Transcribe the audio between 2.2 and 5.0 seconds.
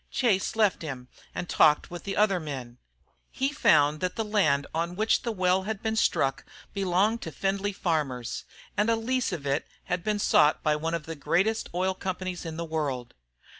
men. He found that the land on